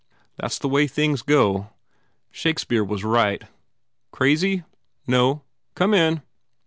That 0.37 0.45
s 0.47 0.57
the 0.57 0.67
way 0.67 0.87
things 0.87 1.21
go. 1.21 1.69
Shakespeare 2.31 2.83
was 2.83 3.03
right. 3.03 3.43
Crazy? 4.11 4.63
No. 5.05 5.43
Come 5.75 5.93
in." 5.93 6.23